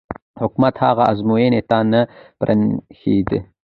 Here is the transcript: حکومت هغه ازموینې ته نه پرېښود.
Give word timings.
حکومت 0.41 0.73
هغه 0.85 1.03
ازموینې 1.11 1.61
ته 1.69 1.77
نه 1.91 2.01
پرېښود. 2.39 3.29